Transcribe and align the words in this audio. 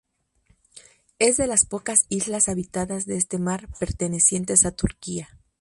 Es 1.19 1.37
de 1.37 1.45
las 1.45 1.63
pocas 1.63 2.07
islas 2.09 2.49
habitadas 2.49 3.05
de 3.05 3.17
este 3.17 3.37
mar 3.37 3.69
pertenecientes 3.79 4.65
a 4.65 4.71
Turquía. 4.71 5.37